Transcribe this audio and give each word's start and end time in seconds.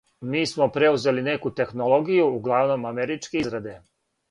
Ми 0.29 0.39
смо 0.51 0.67
преузели 0.77 1.23
неку 1.27 1.51
технологију, 1.61 2.33
углавном 2.39 2.91
америчке 2.95 3.45
израде. 3.47 3.79